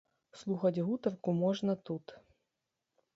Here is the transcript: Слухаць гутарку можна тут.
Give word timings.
Слухаць 0.39 0.83
гутарку 0.87 1.35
можна 1.43 1.75
тут. 1.91 2.05